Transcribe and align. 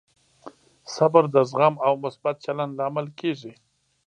صبر 0.95 1.23
د 1.35 1.37
زغم 1.49 1.75
او 1.85 1.93
مثبت 2.03 2.35
چلند 2.45 2.71
لامل 2.79 3.07
کېږي. 3.19 3.53